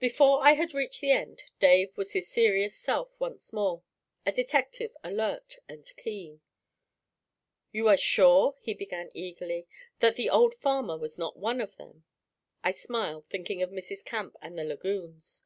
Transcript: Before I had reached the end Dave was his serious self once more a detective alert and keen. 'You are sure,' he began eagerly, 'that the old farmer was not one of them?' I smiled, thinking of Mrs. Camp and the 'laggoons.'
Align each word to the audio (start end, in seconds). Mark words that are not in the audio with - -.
Before 0.00 0.42
I 0.42 0.54
had 0.54 0.74
reached 0.74 1.00
the 1.02 1.12
end 1.12 1.44
Dave 1.60 1.96
was 1.96 2.14
his 2.14 2.26
serious 2.28 2.76
self 2.76 3.14
once 3.20 3.52
more 3.52 3.84
a 4.26 4.32
detective 4.32 4.90
alert 5.04 5.58
and 5.68 5.88
keen. 5.98 6.40
'You 7.70 7.86
are 7.86 7.96
sure,' 7.96 8.56
he 8.60 8.74
began 8.74 9.12
eagerly, 9.14 9.68
'that 10.00 10.16
the 10.16 10.30
old 10.30 10.56
farmer 10.56 10.98
was 10.98 11.16
not 11.16 11.36
one 11.36 11.60
of 11.60 11.76
them?' 11.76 12.02
I 12.64 12.72
smiled, 12.72 13.28
thinking 13.28 13.62
of 13.62 13.70
Mrs. 13.70 14.04
Camp 14.04 14.34
and 14.42 14.58
the 14.58 14.64
'laggoons.' 14.64 15.44